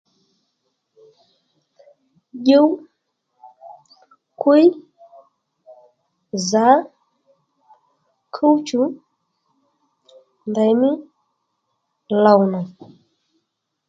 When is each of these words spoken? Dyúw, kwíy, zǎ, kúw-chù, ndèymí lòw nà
Dyúw, 2.43 2.67
kwíy, 4.41 4.67
zǎ, 6.49 6.67
kúw-chù, 8.35 8.81
ndèymí 10.49 10.89
lòw 12.23 12.39
nà 12.51 12.59